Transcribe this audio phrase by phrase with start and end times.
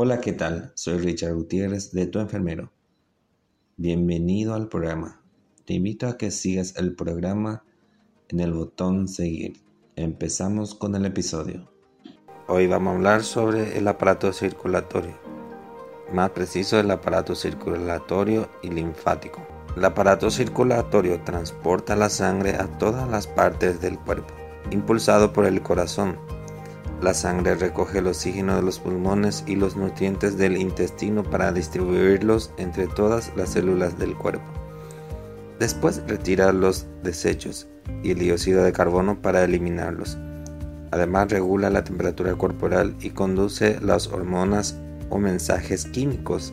[0.00, 0.70] Hola, ¿qué tal?
[0.76, 2.70] Soy Richard Gutiérrez de Tu Enfermero.
[3.76, 5.20] Bienvenido al programa.
[5.64, 7.64] Te invito a que sigas el programa
[8.28, 9.60] en el botón seguir.
[9.96, 11.68] Empezamos con el episodio.
[12.46, 15.18] Hoy vamos a hablar sobre el aparato circulatorio,
[16.12, 19.44] más preciso el aparato circulatorio y linfático.
[19.76, 24.32] El aparato circulatorio transporta la sangre a todas las partes del cuerpo,
[24.70, 26.16] impulsado por el corazón
[27.00, 32.52] la sangre recoge el oxígeno de los pulmones y los nutrientes del intestino para distribuirlos
[32.58, 34.44] entre todas las células del cuerpo.
[35.60, 37.68] Después retira los desechos
[38.02, 40.18] y el dióxido de carbono para eliminarlos.
[40.90, 44.76] Además regula la temperatura corporal y conduce las hormonas
[45.10, 46.52] o mensajes químicos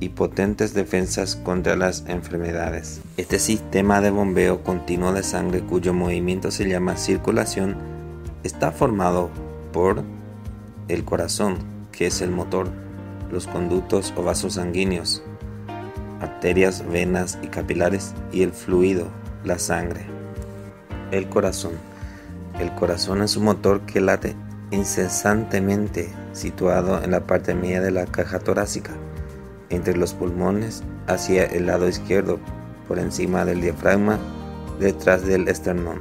[0.00, 3.00] y potentes defensas contra las enfermedades.
[3.16, 7.76] Este sistema de bombeo continuo de sangre cuyo movimiento se llama circulación
[8.44, 9.30] está formado
[10.88, 11.58] el corazón,
[11.92, 12.68] que es el motor,
[13.30, 15.22] los conductos o vasos sanguíneos,
[16.20, 19.06] arterias, venas y capilares, y el fluido,
[19.44, 20.04] la sangre.
[21.12, 21.74] El corazón.
[22.58, 24.34] El corazón es un motor que late
[24.72, 28.90] incesantemente, situado en la parte media de la caja torácica,
[29.70, 32.40] entre los pulmones, hacia el lado izquierdo,
[32.88, 34.18] por encima del diafragma,
[34.80, 36.00] detrás del esternón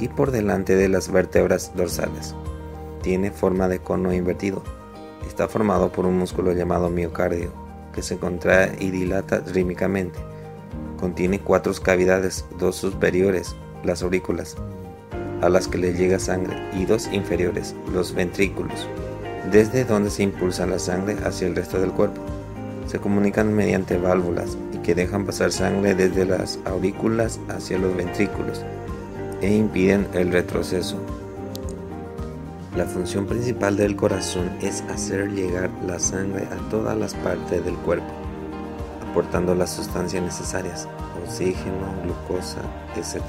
[0.00, 2.34] y por delante de las vértebras dorsales
[3.06, 4.64] tiene forma de cono invertido.
[5.28, 7.52] Está formado por un músculo llamado miocardio,
[7.92, 10.18] que se contrae y dilata rítmicamente.
[10.98, 13.54] Contiene cuatro cavidades, dos superiores,
[13.84, 14.56] las aurículas,
[15.40, 18.88] a las que le llega sangre, y dos inferiores, los ventrículos,
[19.52, 22.20] desde donde se impulsa la sangre hacia el resto del cuerpo.
[22.88, 28.64] Se comunican mediante válvulas y que dejan pasar sangre desde las aurículas hacia los ventrículos
[29.42, 30.98] e impiden el retroceso.
[32.76, 37.74] La función principal del corazón es hacer llegar la sangre a todas las partes del
[37.76, 38.12] cuerpo,
[39.10, 40.86] aportando las sustancias necesarias,
[41.24, 42.60] oxígeno, glucosa,
[42.94, 43.22] etc.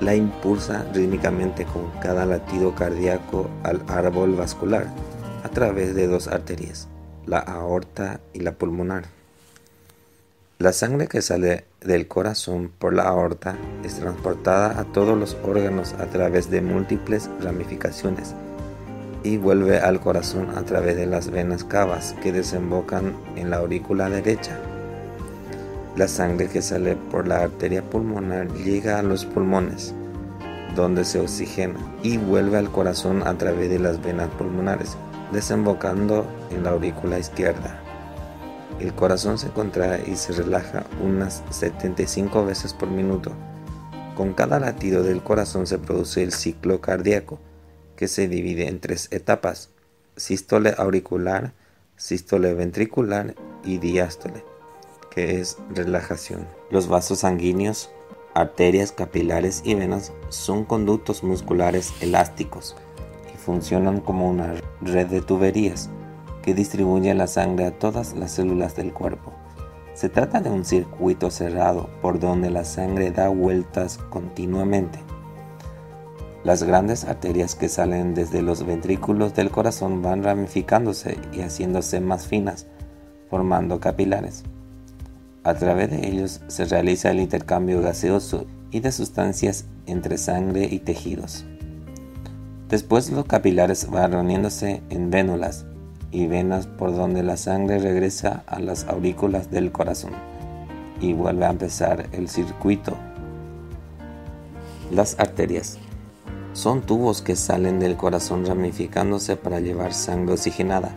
[0.00, 4.88] La impulsa rítmicamente con cada latido cardíaco al árbol vascular
[5.44, 6.88] a través de dos arterias,
[7.26, 9.04] la aorta y la pulmonar.
[10.58, 15.92] La sangre que sale del corazón por la aorta es transportada a todos los órganos
[15.94, 18.34] a través de múltiples ramificaciones
[19.22, 24.08] y vuelve al corazón a través de las venas cavas que desembocan en la aurícula
[24.08, 24.58] derecha.
[25.96, 29.94] La sangre que sale por la arteria pulmonar llega a los pulmones,
[30.74, 34.96] donde se oxigena, y vuelve al corazón a través de las venas pulmonares,
[35.32, 37.83] desembocando en la aurícula izquierda.
[38.80, 43.32] El corazón se contrae y se relaja unas 75 veces por minuto.
[44.16, 47.38] Con cada latido del corazón se produce el ciclo cardíaco,
[47.96, 49.70] que se divide en tres etapas,
[50.16, 51.52] sístole auricular,
[51.96, 54.44] sístole ventricular y diástole,
[55.10, 56.46] que es relajación.
[56.70, 57.90] Los vasos sanguíneos,
[58.34, 62.76] arterias, capilares y venas son conductos musculares elásticos
[63.32, 65.88] y funcionan como una red de tuberías
[66.44, 69.32] que distribuye la sangre a todas las células del cuerpo.
[69.94, 74.98] Se trata de un circuito cerrado por donde la sangre da vueltas continuamente.
[76.42, 82.26] Las grandes arterias que salen desde los ventrículos del corazón van ramificándose y haciéndose más
[82.26, 82.66] finas,
[83.30, 84.42] formando capilares.
[85.44, 90.80] A través de ellos se realiza el intercambio gaseoso y de sustancias entre sangre y
[90.80, 91.46] tejidos.
[92.68, 95.64] Después los capilares van reuniéndose en vénulas
[96.14, 100.12] y venas por donde la sangre regresa a las aurículas del corazón
[101.00, 102.96] y vuelve a empezar el circuito.
[104.92, 105.76] Las arterias
[106.52, 110.94] son tubos que salen del corazón ramificándose para llevar sangre oxigenada.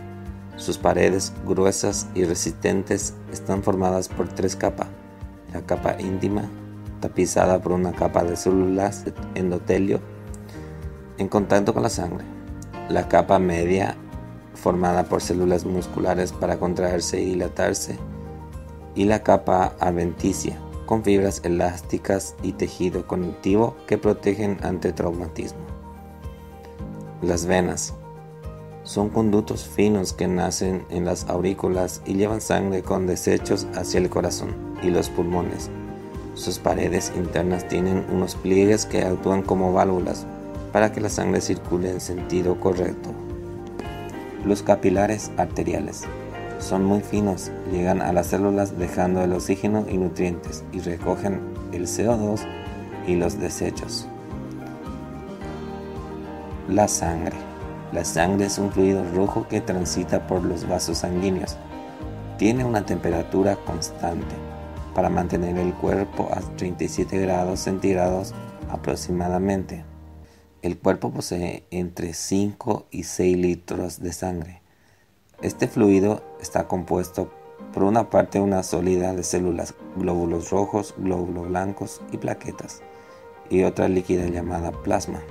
[0.55, 4.87] Sus paredes gruesas y resistentes están formadas por tres capas.
[5.51, 6.43] La capa íntima,
[6.99, 9.99] tapizada por una capa de células endotelio
[11.17, 12.23] en contacto con la sangre.
[12.87, 13.97] La capa media
[14.57, 17.97] formada por células musculares para contraerse y dilatarse,
[18.95, 25.59] y la capa adventicia, con fibras elásticas y tejido conectivo que protegen ante traumatismo.
[27.21, 27.93] Las venas
[28.83, 34.09] son conductos finos que nacen en las aurículas y llevan sangre con desechos hacia el
[34.09, 35.69] corazón y los pulmones.
[36.35, 40.25] Sus paredes internas tienen unos pliegues que actúan como válvulas
[40.71, 43.09] para que la sangre circule en sentido correcto.
[44.47, 46.03] Los capilares arteriales
[46.59, 51.41] son muy finos, llegan a las células dejando el oxígeno y nutrientes y recogen
[51.73, 52.47] el CO2
[53.05, 54.07] y los desechos.
[56.69, 57.35] La sangre.
[57.91, 61.57] La sangre es un fluido rojo que transita por los vasos sanguíneos.
[62.37, 64.35] Tiene una temperatura constante
[64.95, 68.33] para mantener el cuerpo a 37 grados centígrados
[68.69, 69.83] aproximadamente.
[70.63, 74.61] El cuerpo posee entre 5 y 6 litros de sangre.
[75.41, 77.31] Este fluido está compuesto
[77.73, 82.81] por una parte una sólida de células, glóbulos rojos, glóbulos blancos y plaquetas,
[83.51, 85.21] y otra líquida llamada plasma.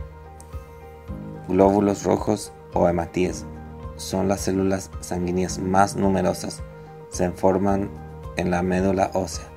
[1.49, 3.47] Glóbulos rojos o hematíes
[3.97, 6.63] son las células sanguíneas más numerosas.
[7.11, 7.91] Se forman
[8.37, 9.56] en la médula ósea.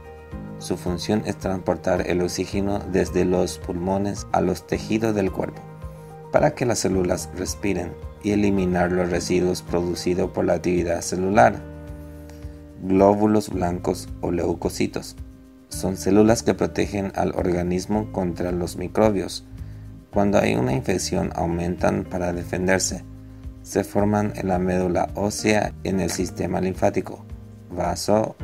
[0.59, 5.61] Su función es transportar el oxígeno desde los pulmones a los tejidos del cuerpo
[6.31, 11.55] para que las células respiren y eliminar los residuos producidos por la actividad celular.
[12.83, 15.15] Glóbulos blancos o leucocitos
[15.69, 19.45] son células que protegen al organismo contra los microbios.
[20.11, 23.03] Cuando hay una infección aumentan para defenderse.
[23.61, 27.23] Se forman en la médula ósea en el sistema linfático,
[27.69, 28.35] vaso,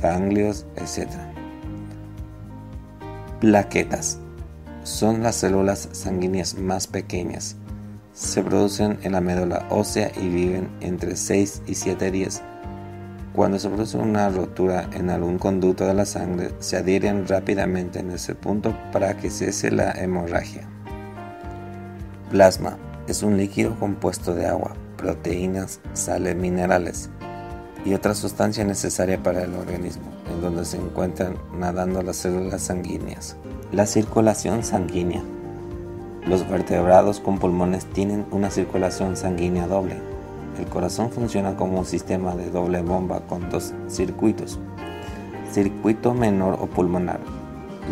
[0.00, 1.31] ganglios, etc.
[3.42, 4.20] Plaquetas
[4.84, 7.56] son las células sanguíneas más pequeñas.
[8.12, 12.40] Se producen en la médula ósea y viven entre 6 y 7 días.
[13.34, 18.12] Cuando se produce una rotura en algún conducto de la sangre, se adhieren rápidamente en
[18.12, 20.62] ese punto para que cese la hemorragia.
[22.30, 22.78] Plasma
[23.08, 27.10] es un líquido compuesto de agua, proteínas, sales minerales
[27.84, 33.36] y otra sustancia necesaria para el organismo, donde se encuentran nadando las células sanguíneas.
[33.72, 35.22] La circulación sanguínea.
[36.26, 39.96] Los vertebrados con pulmones tienen una circulación sanguínea doble.
[40.58, 44.58] El corazón funciona como un sistema de doble bomba con dos circuitos.
[45.50, 47.20] Circuito menor o pulmonar.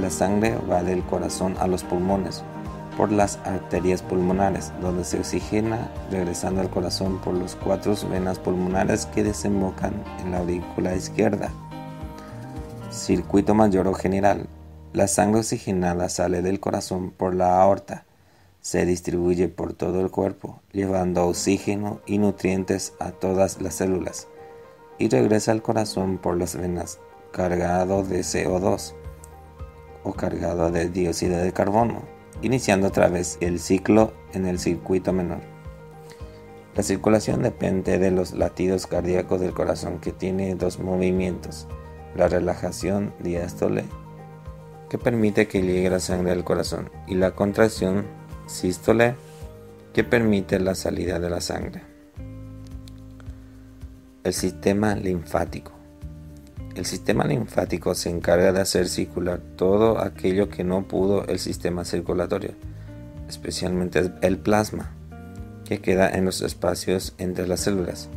[0.00, 2.44] La sangre va del corazón a los pulmones
[2.96, 9.06] por las arterias pulmonares, donde se oxigena regresando al corazón por las cuatro venas pulmonares
[9.06, 11.50] que desembocan en la aurícula izquierda.
[12.90, 14.48] Circuito mayor o general.
[14.92, 18.04] La sangre oxigenada sale del corazón por la aorta,
[18.60, 24.26] se distribuye por todo el cuerpo, llevando oxígeno y nutrientes a todas las células,
[24.98, 26.98] y regresa al corazón por las venas,
[27.30, 28.94] cargado de CO2
[30.02, 32.02] o cargado de dióxido de carbono,
[32.42, 35.42] iniciando otra vez el ciclo en el circuito menor.
[36.74, 41.68] La circulación depende de los latidos cardíacos del corazón que tiene dos movimientos,
[42.14, 43.84] la relajación diástole
[44.88, 48.06] que permite que llegue la sangre al corazón y la contracción
[48.46, 49.14] sístole
[49.92, 51.82] que permite la salida de la sangre.
[54.24, 55.72] El sistema linfático.
[56.74, 61.84] El sistema linfático se encarga de hacer circular todo aquello que no pudo el sistema
[61.84, 62.52] circulatorio,
[63.28, 64.92] especialmente el plasma,
[65.64, 68.08] que queda en los espacios entre las células.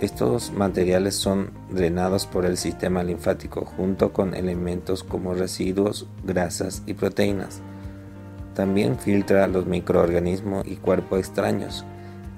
[0.00, 6.94] Estos materiales son drenados por el sistema linfático junto con elementos como residuos, grasas y
[6.94, 7.60] proteínas.
[8.54, 11.84] También filtra los microorganismos y cuerpos extraños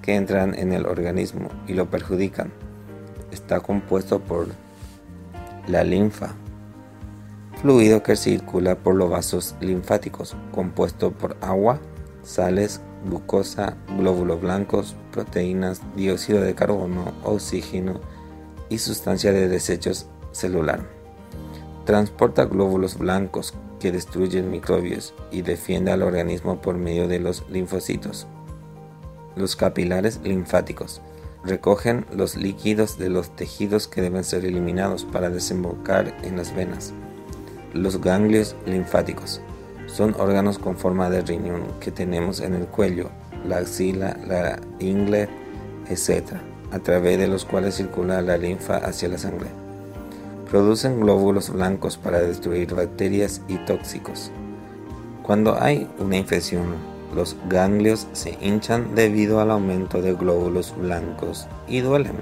[0.02, 2.50] que entran en el organismo y lo perjudican.
[3.30, 4.48] Está compuesto por
[5.68, 6.34] la linfa,
[7.60, 11.78] fluido que circula por los vasos linfáticos, compuesto por agua,
[12.24, 18.00] sales, glucosa, glóbulos blancos, proteínas, dióxido de carbono, oxígeno
[18.68, 20.86] y sustancia de desechos celular.
[21.84, 28.26] Transporta glóbulos blancos que destruyen microbios y defiende al organismo por medio de los linfocitos.
[29.34, 31.00] Los capilares linfáticos
[31.44, 36.92] recogen los líquidos de los tejidos que deben ser eliminados para desembocar en las venas.
[37.72, 39.40] Los ganglios linfáticos
[39.92, 43.10] son órganos con forma de riñón que tenemos en el cuello,
[43.46, 45.28] la axila, la ingle,
[45.88, 46.32] etc.,
[46.70, 49.48] a través de los cuales circula la linfa hacia la sangre.
[50.50, 54.30] Producen glóbulos blancos para destruir bacterias y tóxicos.
[55.22, 56.74] Cuando hay una infección,
[57.14, 62.16] los ganglios se hinchan debido al aumento de glóbulos blancos y duelen.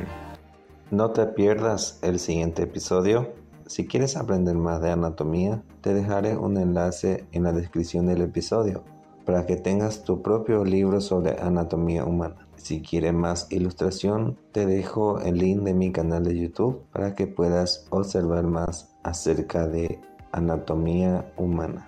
[0.91, 3.39] No te pierdas el siguiente episodio
[3.71, 8.83] si quieres aprender más de anatomía, te dejaré un enlace en la descripción del episodio
[9.25, 12.49] para que tengas tu propio libro sobre anatomía humana.
[12.57, 17.29] Si quieres más ilustración, te dejo el link de mi canal de YouTube para que
[17.29, 20.00] puedas observar más acerca de
[20.33, 21.87] anatomía humana.